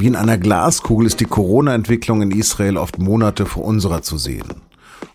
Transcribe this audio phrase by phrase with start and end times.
[0.00, 4.46] Wie in einer Glaskugel ist die Corona-Entwicklung in Israel oft Monate vor unserer zu sehen.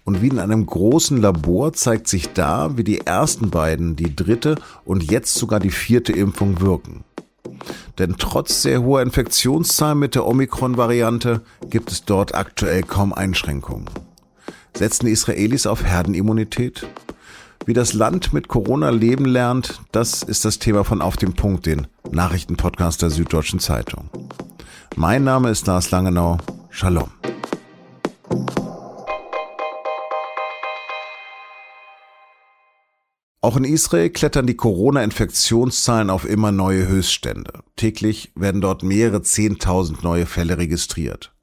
[0.03, 4.55] Und wie in einem großen Labor zeigt sich da, wie die ersten beiden, die dritte
[4.83, 7.05] und jetzt sogar die vierte Impfung wirken.
[7.97, 11.39] Denn trotz sehr hoher Infektionszahlen mit der Omikron-Variante
[11.69, 13.85] gibt es dort aktuell kaum Einschränkungen.
[14.75, 16.85] Setzen die Israelis auf Herdenimmunität?
[17.65, 21.67] Wie das Land mit Corona leben lernt, das ist das Thema von Auf dem Punkt,
[21.67, 24.09] den Nachrichtenpodcast der Süddeutschen Zeitung.
[24.95, 26.37] Mein Name ist Lars Langenau.
[26.69, 27.09] Shalom.
[33.43, 37.51] Auch in Israel klettern die Corona-Infektionszahlen auf immer neue Höchststände.
[37.75, 41.33] Täglich werden dort mehrere Zehntausend neue Fälle registriert.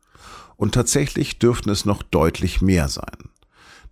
[0.57, 3.29] Und tatsächlich dürften es noch deutlich mehr sein.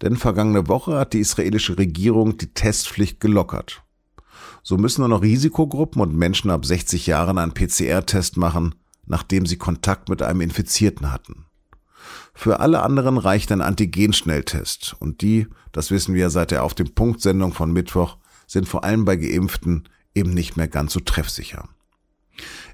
[0.00, 3.82] Denn vergangene Woche hat die israelische Regierung die Testpflicht gelockert.
[4.62, 8.74] So müssen nur noch Risikogruppen und Menschen ab 60 Jahren einen PCR-Test machen,
[9.08, 11.46] nachdem sie Kontakt mit einem Infizierten hatten.
[12.34, 16.94] Für alle anderen reicht ein Antigen-Schnelltest und die, das wissen wir seit der Auf dem
[16.94, 21.68] Punkt Sendung von Mittwoch, sind vor allem bei Geimpften eben nicht mehr ganz so treffsicher.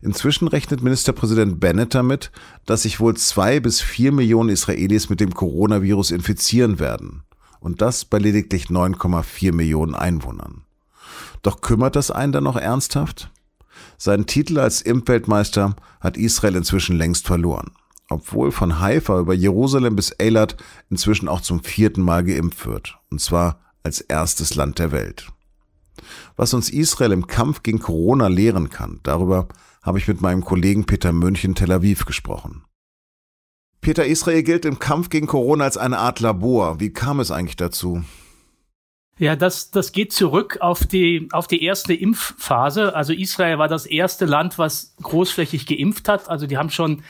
[0.02, 2.30] Inzwischen rechnet Ministerpräsident Bennett damit,
[2.66, 7.22] dass sich wohl zwei bis vier Millionen Israelis mit dem Coronavirus infizieren werden.
[7.60, 10.64] Und das bei lediglich 9,4 Millionen Einwohnern.
[11.42, 13.30] Doch kümmert das einen dann noch ernsthaft?
[13.98, 17.72] Seinen Titel als Impfweltmeister hat Israel inzwischen längst verloren.
[18.08, 20.56] Obwohl von Haifa über Jerusalem bis Eilat
[20.90, 22.98] inzwischen auch zum vierten Mal geimpft wird.
[23.10, 25.28] Und zwar als erstes Land der Welt.
[26.36, 29.48] Was uns Israel im Kampf gegen Corona lehren kann, darüber
[29.82, 32.64] habe ich mit meinem Kollegen Peter Münch in Tel Aviv gesprochen.
[33.80, 36.80] Peter, Israel gilt im Kampf gegen Corona als eine Art Labor.
[36.80, 38.02] Wie kam es eigentlich dazu?
[39.16, 42.96] Ja, das, das geht zurück auf die, auf die erste Impfphase.
[42.96, 46.28] Also Israel war das erste Land, was großflächig geimpft hat.
[46.28, 47.04] Also die haben schon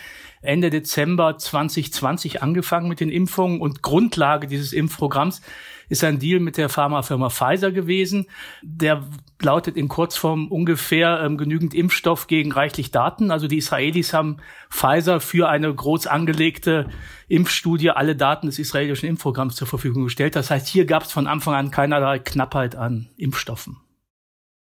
[0.45, 5.41] Ende Dezember 2020 angefangen mit den Impfungen und Grundlage dieses Impfprogramms
[5.89, 8.27] ist ein Deal mit der Pharmafirma Pfizer gewesen.
[8.63, 9.05] Der
[9.41, 13.31] lautet in Kurzform ungefähr ähm, genügend Impfstoff gegen reichlich Daten.
[13.31, 14.39] Also die Israelis haben
[14.71, 16.89] Pfizer für eine groß angelegte
[17.29, 20.37] Impfstudie alle Daten des israelischen Impfprogramms zur Verfügung gestellt.
[20.37, 23.77] Das heißt, hier gab es von Anfang an keinerlei Knappheit an Impfstoffen.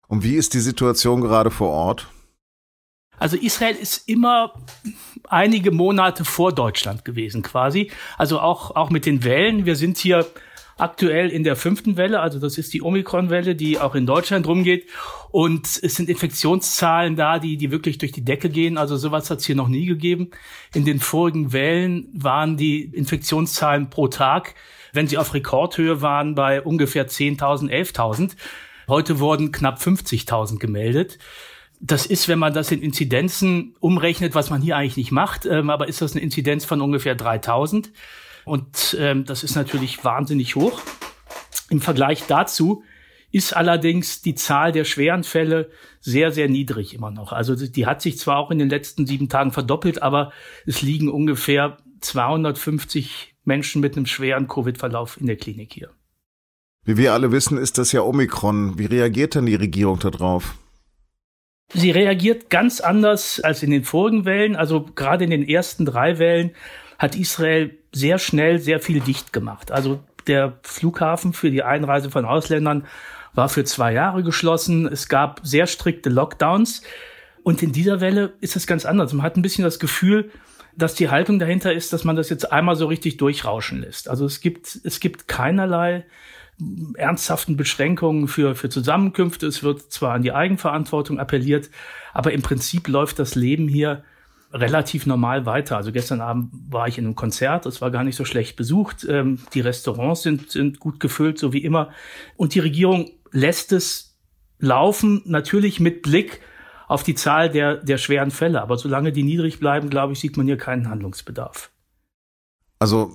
[0.08, 2.08] Und wie ist die Situation gerade vor Ort?
[3.18, 4.54] Also Israel ist immer
[5.28, 7.92] einige Monate vor Deutschland gewesen quasi.
[8.18, 9.66] Also auch, auch mit den Wellen.
[9.66, 10.26] Wir sind hier
[10.78, 14.88] aktuell in der fünften Welle, also das ist die Omikron-Welle, die auch in Deutschland rumgeht.
[15.32, 18.78] Und es sind Infektionszahlen da, die, die wirklich durch die Decke gehen.
[18.78, 20.30] Also sowas hat es hier noch nie gegeben.
[20.74, 24.56] In den vorigen Wellen waren die Infektionszahlen pro Tag,
[24.94, 28.36] wenn sie auf Rekordhöhe waren, bei ungefähr 10.000, 11.000.
[28.88, 31.18] Heute wurden knapp 50.000 gemeldet.
[31.80, 35.70] Das ist, wenn man das in Inzidenzen umrechnet, was man hier eigentlich nicht macht, ähm,
[35.70, 37.92] aber ist das eine Inzidenz von ungefähr 3000.
[38.46, 40.82] Und ähm, das ist natürlich wahnsinnig hoch.
[41.70, 42.84] Im Vergleich dazu
[43.32, 47.34] ist allerdings die Zahl der schweren Fälle sehr, sehr niedrig immer noch.
[47.34, 50.32] Also die hat sich zwar auch in den letzten sieben Tagen verdoppelt, aber
[50.66, 55.90] es liegen ungefähr 250 Menschen mit einem schweren Covid-Verlauf in der Klinik hier.
[56.86, 58.80] Wie wir alle wissen, ist das ja Omikron.
[58.80, 60.56] Wie reagiert denn die Regierung darauf?
[61.74, 64.56] Sie reagiert ganz anders als in den vorigen Wellen.
[64.56, 66.52] Also gerade in den ersten drei Wellen
[66.98, 69.72] hat Israel sehr schnell sehr viel dicht gemacht.
[69.72, 72.86] Also der Flughafen für die Einreise von Ausländern
[73.34, 74.88] war für zwei Jahre geschlossen.
[74.88, 76.84] Es gab sehr strikte Lockdowns.
[77.44, 79.14] Und in dieser Welle ist es ganz anders.
[79.14, 80.32] Man hat ein bisschen das Gefühl,
[80.76, 84.10] dass die Haltung dahinter ist, dass man das jetzt einmal so richtig durchrauschen lässt.
[84.10, 86.06] Also es gibt, es gibt keinerlei
[86.96, 89.46] ernsthaften Beschränkungen für, für Zusammenkünfte.
[89.46, 91.70] Es wird zwar an die Eigenverantwortung appelliert,
[92.14, 94.04] aber im Prinzip läuft das Leben hier
[94.52, 95.78] relativ normal weiter.
[95.78, 99.06] Also gestern Abend war ich in einem Konzert, es war gar nicht so schlecht besucht.
[99.08, 101.90] Ähm, die Restaurants sind, sind gut gefüllt, so wie immer.
[102.38, 104.18] Und die Regierung lässt es
[104.60, 106.42] laufen, natürlich mit Blick
[106.88, 108.62] auf die Zahl der, der schweren Fälle.
[108.62, 111.70] Aber solange die niedrig bleiben, glaube ich, sieht man hier keinen Handlungsbedarf.
[112.80, 113.12] Also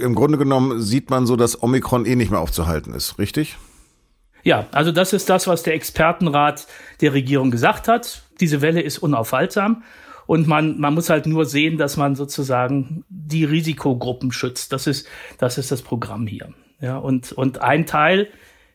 [0.00, 3.56] im Grunde genommen sieht man so, dass Omikron eh nicht mehr aufzuhalten ist, richtig?
[4.44, 6.66] Ja, also das ist das, was der Expertenrat
[7.00, 8.22] der Regierung gesagt hat.
[8.40, 9.82] Diese Welle ist unaufhaltsam.
[10.26, 14.72] Und man, man muss halt nur sehen, dass man sozusagen die Risikogruppen schützt.
[14.72, 15.06] Das ist,
[15.38, 16.52] das ist das Programm hier.
[16.80, 18.28] Ja, und, und ein Teil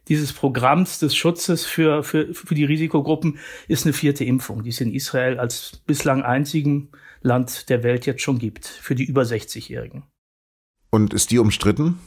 [0.08, 4.80] dieses Programms des Schutzes für, für, für die Risikogruppen ist eine vierte Impfung, die es
[4.80, 6.90] in Israel als bislang einzigen
[7.22, 10.04] Land der Welt jetzt schon gibt, für die über 60-Jährigen.
[10.90, 12.00] Und ist die umstritten?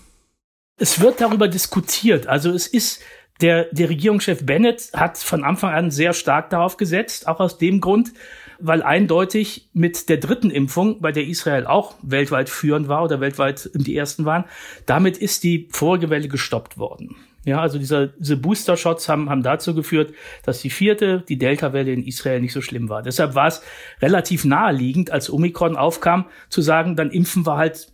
[0.77, 2.27] Es wird darüber diskutiert.
[2.27, 3.03] Also es ist,
[3.41, 7.81] der, der Regierungschef Bennett hat von Anfang an sehr stark darauf gesetzt, auch aus dem
[7.81, 8.12] Grund,
[8.59, 13.71] weil eindeutig mit der dritten Impfung, bei der Israel auch weltweit führend war oder weltweit
[13.75, 14.44] die ersten waren,
[14.87, 17.17] damit ist die vorige Welle gestoppt worden.
[17.44, 20.12] Ja, also dieser, diese Booster-Shots haben, haben dazu geführt,
[20.44, 23.03] dass die vierte, die Delta-Welle in Israel nicht so schlimm war.
[23.03, 23.62] Deshalb war es
[24.03, 27.88] relativ naheliegend, als Omikron aufkam, zu sagen, dann impfen wir halt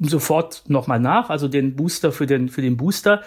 [0.00, 3.22] sofort nochmal nach, also den Booster für den, für den Booster.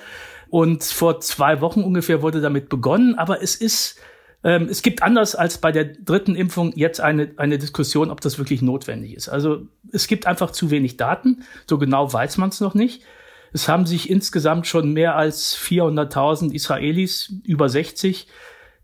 [0.50, 4.00] Und vor zwei Wochen ungefähr wurde damit begonnen, aber es ist,
[4.44, 8.38] ähm, es gibt anders als bei der dritten Impfung jetzt eine, eine Diskussion, ob das
[8.38, 9.30] wirklich notwendig ist.
[9.30, 13.04] Also es gibt einfach zu wenig Daten, so genau weiß man es noch nicht.
[13.52, 18.28] Es haben sich insgesamt schon mehr als 400.000 Israelis, über 60,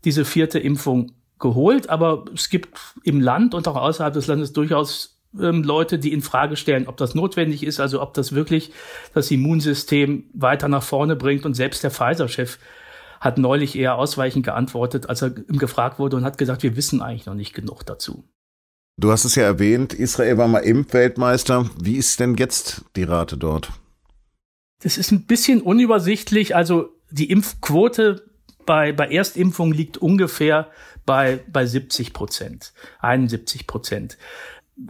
[0.04, 1.90] diese vierte Impfung geholt.
[1.90, 6.22] Aber es gibt im Land und auch außerhalb des Landes durchaus ähm, Leute, die in
[6.22, 8.72] Frage stellen, ob das notwendig ist, also ob das wirklich
[9.14, 11.44] das Immunsystem weiter nach vorne bringt.
[11.46, 12.58] Und selbst der Pfizer-Chef
[13.20, 17.26] hat neulich eher ausweichend geantwortet, als er gefragt wurde und hat gesagt, wir wissen eigentlich
[17.26, 18.24] noch nicht genug dazu.
[18.96, 21.70] Du hast es ja erwähnt, Israel war mal Impfweltmeister.
[21.80, 23.70] Wie ist denn jetzt die Rate dort?
[24.82, 26.56] Das ist ein bisschen unübersichtlich.
[26.56, 28.24] Also die Impfquote
[28.66, 30.70] bei, bei Erstimpfung liegt ungefähr
[31.06, 34.18] bei, bei 70 Prozent, 71 Prozent.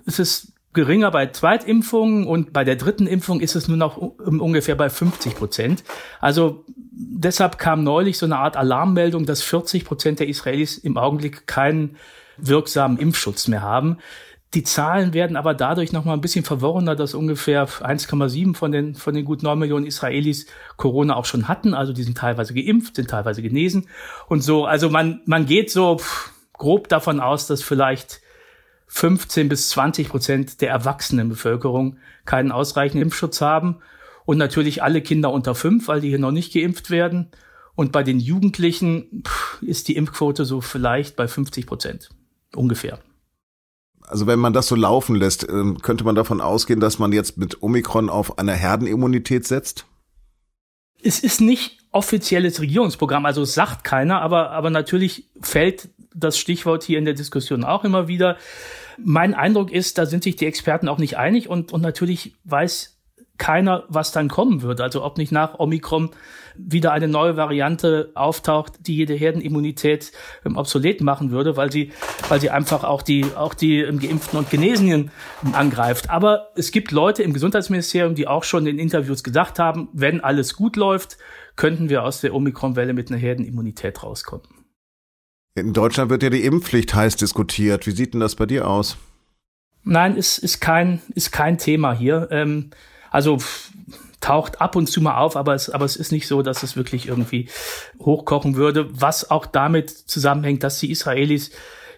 [0.06, 4.76] Es ist geringer bei Zweitimpfungen und bei der dritten Impfung ist es nur noch ungefähr
[4.76, 5.82] bei 50 Prozent.
[6.20, 11.46] Also deshalb kam neulich so eine Art Alarmmeldung, dass 40 Prozent der Israelis im Augenblick
[11.46, 11.96] keinen
[12.36, 13.98] wirksamen Impfschutz mehr haben.
[14.54, 18.94] Die Zahlen werden aber dadurch noch mal ein bisschen verworrener, dass ungefähr 1,7 von den,
[18.96, 20.46] von den gut 9 Millionen Israelis
[20.76, 21.72] Corona auch schon hatten.
[21.72, 23.86] Also die sind teilweise geimpft, sind teilweise genesen
[24.28, 24.64] und so.
[24.64, 26.00] Also man, man geht so
[26.52, 28.22] grob davon aus, dass vielleicht
[28.92, 33.76] 15 bis 20 Prozent der erwachsenen Bevölkerung keinen ausreichenden Impfschutz haben.
[34.26, 37.30] Und natürlich alle Kinder unter fünf, weil die hier noch nicht geimpft werden.
[37.76, 39.22] Und bei den Jugendlichen
[39.60, 42.10] ist die Impfquote so vielleicht bei 50 Prozent.
[42.54, 42.98] Ungefähr.
[44.02, 47.38] Also wenn man das so laufen lässt, ähm, könnte man davon ausgehen, dass man jetzt
[47.38, 49.86] mit Omikron auf eine Herdenimmunität setzt?
[51.00, 56.82] Es ist nicht offizielles Regierungsprogramm, also es sagt keiner, aber, aber natürlich fällt das Stichwort
[56.82, 58.36] hier in der Diskussion auch immer wieder.
[58.98, 63.00] Mein Eindruck ist, da sind sich die Experten auch nicht einig und, und natürlich weiß
[63.40, 64.80] keiner, was dann kommen wird.
[64.80, 66.10] Also ob nicht nach Omikron
[66.56, 70.12] wieder eine neue Variante auftaucht, die jede Herdenimmunität
[70.44, 71.90] ähm, obsolet machen würde, weil sie,
[72.28, 75.10] weil sie einfach auch die, auch die ähm, Geimpften und Genesenen
[75.42, 76.10] ähm, angreift.
[76.10, 80.54] Aber es gibt Leute im Gesundheitsministerium, die auch schon in Interviews gesagt haben, wenn alles
[80.54, 81.16] gut läuft,
[81.56, 84.59] könnten wir aus der Omikron-Welle mit einer Herdenimmunität rauskommen.
[85.54, 87.86] In Deutschland wird ja die Impfpflicht heiß diskutiert.
[87.86, 88.96] Wie sieht denn das bei dir aus?
[89.82, 92.28] Nein, ist, ist, kein, ist kein Thema hier.
[92.30, 92.70] Ähm,
[93.10, 93.38] also
[94.20, 96.76] taucht ab und zu mal auf, aber es, aber es ist nicht so, dass es
[96.76, 97.48] wirklich irgendwie
[98.00, 101.50] hochkochen würde, was auch damit zusammenhängt, dass die Israelis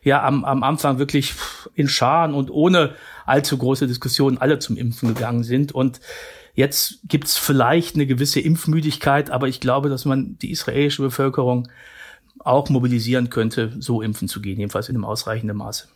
[0.03, 1.35] ja am, am Anfang wirklich
[1.75, 2.95] in Scharen und ohne
[3.27, 5.73] allzu große Diskussionen alle zum Impfen gegangen sind.
[5.73, 6.01] Und
[6.55, 11.69] jetzt gibt's vielleicht eine gewisse Impfmüdigkeit, aber ich glaube, dass man die israelische Bevölkerung
[12.45, 15.89] auch mobilisieren könnte, so impfen zu gehen, jedenfalls in einem ausreichenden Maße.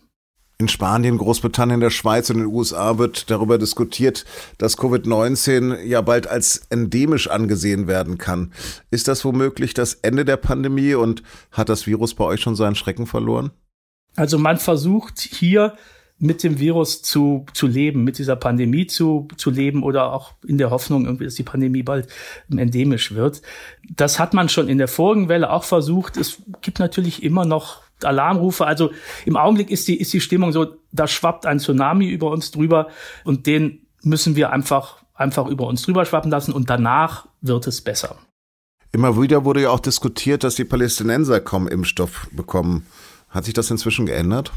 [0.58, 4.24] In Spanien, Großbritannien, der Schweiz und den USA wird darüber diskutiert,
[4.56, 8.52] dass Covid-19 ja bald als endemisch angesehen werden kann.
[8.90, 11.22] Ist das womöglich das Ende der Pandemie und
[11.52, 13.50] hat das Virus bei euch schon seinen Schrecken verloren?
[14.14, 15.76] Also man versucht hier
[16.18, 20.56] mit dem Virus zu, zu leben, mit dieser Pandemie zu, zu leben oder auch in
[20.56, 22.08] der Hoffnung, irgendwie, dass die Pandemie bald
[22.50, 23.42] endemisch wird.
[23.94, 26.16] Das hat man schon in der vorigen Welle auch versucht.
[26.16, 28.66] Es gibt natürlich immer noch Alarmrufe.
[28.66, 28.92] Also
[29.26, 32.88] im Augenblick ist die, ist die Stimmung so, da schwappt ein Tsunami über uns drüber
[33.24, 37.82] und den müssen wir einfach, einfach über uns drüber schwappen lassen und danach wird es
[37.82, 38.16] besser.
[38.92, 42.86] Immer wieder wurde ja auch diskutiert, dass die Palästinenser kaum Impfstoff bekommen.
[43.28, 44.52] Hat sich das inzwischen geändert?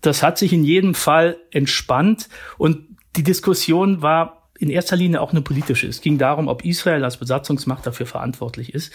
[0.00, 5.30] Das hat sich in jedem Fall entspannt und die Diskussion war in erster Linie auch
[5.30, 5.86] eine politische.
[5.86, 8.92] Es ging darum, ob Israel als Besatzungsmacht dafür verantwortlich ist.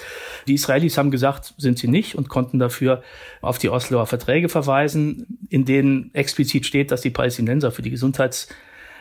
[0.48, 3.02] Die Israelis haben gesagt, sind sie nicht und konnten dafür
[3.42, 8.50] auf die Osloer Verträge verweisen, in denen explizit steht, dass die Palästinenser für die Gesundheits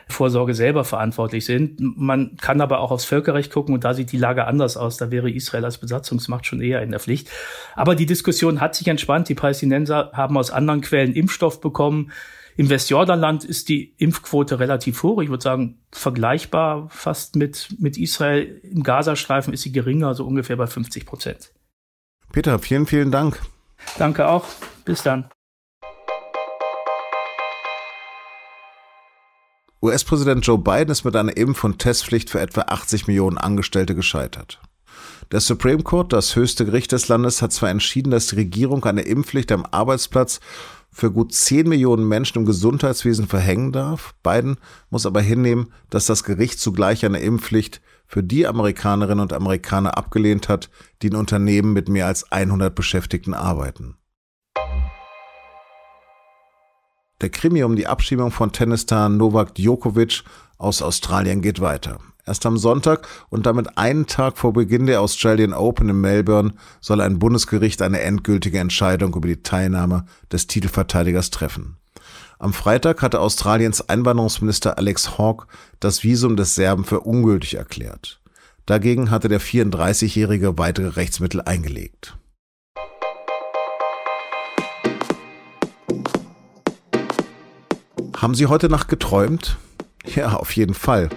[0.09, 1.81] Vorsorge selber verantwortlich sind.
[1.81, 4.97] Man kann aber auch aufs Völkerrecht gucken und da sieht die Lage anders aus.
[4.97, 7.29] Da wäre Israel als Besatzungsmacht schon eher in der Pflicht.
[7.75, 9.29] Aber die Diskussion hat sich entspannt.
[9.29, 12.13] Die Palästinenser haben aus anderen Quellen Impfstoff bekommen.
[12.57, 15.23] Im Westjordanland ist die Impfquote relativ hoch.
[15.23, 18.61] Ich würde sagen, vergleichbar fast mit, mit Israel.
[18.63, 21.53] Im Gazastreifen ist sie geringer, so ungefähr bei 50 Prozent.
[22.31, 23.41] Peter, vielen, vielen Dank.
[23.99, 24.45] Danke auch.
[24.85, 25.29] Bis dann.
[29.85, 34.61] US-Präsident Joe Biden ist mit einer Impf- und Testpflicht für etwa 80 Millionen Angestellte gescheitert.
[35.33, 39.03] Der Supreme Court, das höchste Gericht des Landes, hat zwar entschieden, dass die Regierung eine
[39.03, 40.39] Impfpflicht am Arbeitsplatz
[40.93, 44.15] für gut 10 Millionen Menschen im Gesundheitswesen verhängen darf.
[44.23, 44.59] Biden
[44.91, 50.49] muss aber hinnehmen, dass das Gericht zugleich eine Impfpflicht für die Amerikanerinnen und Amerikaner abgelehnt
[50.49, 50.71] hat,
[51.01, 53.97] die in Unternehmen mit mehr als 100 Beschäftigten arbeiten.
[57.23, 60.25] Der Krimi um die Abschiebung von Tennisstar Novak Djokovic
[60.59, 61.99] aus Australien geht weiter.
[62.27, 67.01] Erst am Sonntag und damit einen Tag vor Beginn der Australian Open in Melbourne soll
[67.01, 71.77] ein Bundesgericht eine endgültige Entscheidung über die Teilnahme des Titelverteidigers treffen.
[72.41, 75.47] Am Freitag hatte Australiens Einwanderungsminister Alex Hawke
[75.79, 78.21] das Visum des Serben für ungültig erklärt.
[78.67, 82.17] Dagegen hatte der 34-Jährige weitere Rechtsmittel eingelegt.
[88.23, 89.59] Haben Sie heute Nacht geträumt?
[90.15, 91.11] Ja, auf jeden Fall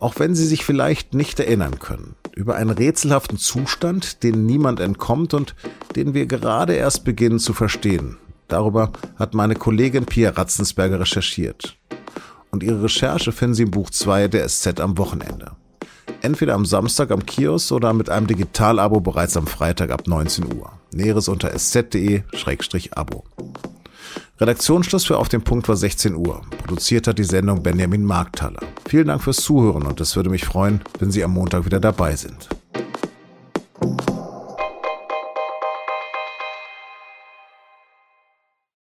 [0.00, 5.34] auch wenn Sie sich vielleicht nicht erinnern können, über einen rätselhaften Zustand, den niemand entkommt
[5.34, 5.54] und
[5.94, 8.16] den wir gerade erst beginnen zu verstehen.
[8.48, 11.76] Darüber hat meine Kollegin Pia Ratzensberger recherchiert.
[12.50, 15.52] Und ihre Recherche finden Sie im Buch 2 der SZ am Wochenende.
[16.22, 20.72] Entweder am Samstag am Kiosk oder mit einem Digitalabo bereits am Freitag ab 19 Uhr.
[20.92, 23.24] Näheres unter sz.de-abo.
[24.40, 26.42] Redaktionsschluss für Auf dem Punkt war 16 Uhr.
[26.58, 28.60] Produziert hat die Sendung Benjamin Markthaler.
[28.88, 32.16] Vielen Dank fürs Zuhören und es würde mich freuen, wenn Sie am Montag wieder dabei
[32.16, 32.48] sind.